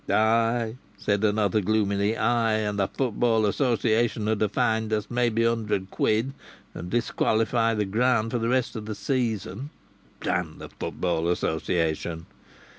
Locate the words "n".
10.31-10.55